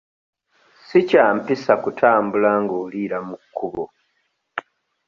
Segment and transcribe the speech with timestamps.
[0.87, 3.83] Si kya mpisa kutambula ng'oliira mu kkubo.